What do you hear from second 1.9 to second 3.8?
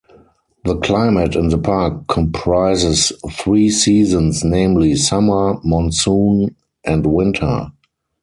comprises three